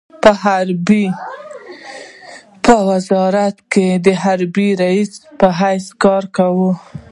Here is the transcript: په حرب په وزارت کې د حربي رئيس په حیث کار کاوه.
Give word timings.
په 0.23 0.31
حرب 0.41 0.87
په 2.63 2.73
وزارت 2.87 3.55
کې 3.71 3.87
د 4.05 4.07
حربي 4.21 4.69
رئيس 4.81 5.11
په 5.39 5.47
حیث 5.59 5.85
کار 6.03 6.23
کاوه. 6.35 6.71